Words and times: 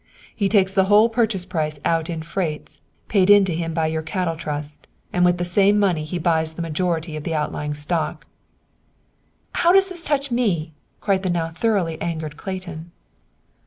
"He 0.35 0.49
takes 0.49 0.73
the 0.73 0.85
whole 0.85 1.09
purchase 1.09 1.45
price 1.45 1.79
out 1.85 2.09
in 2.09 2.23
freights, 2.23 2.81
paid 3.07 3.29
in 3.29 3.45
to 3.45 3.53
him 3.53 3.71
by 3.71 3.85
your 3.85 4.01
cattle 4.01 4.35
trust, 4.35 4.87
and 5.13 5.23
with 5.23 5.37
this 5.37 5.51
same 5.51 5.77
money 5.77 6.05
he 6.05 6.17
buys 6.17 6.53
the 6.53 6.61
majority 6.63 7.15
of 7.15 7.23
the 7.23 7.35
outlying 7.35 7.75
stock." 7.75 8.25
"How 9.51 9.71
does 9.71 9.89
this 9.89 10.03
touch 10.03 10.31
me?" 10.31 10.73
cried 11.01 11.21
the 11.21 11.29
now 11.29 11.49
thoroughly 11.49 12.01
angered 12.01 12.35
Clayton. 12.35 12.89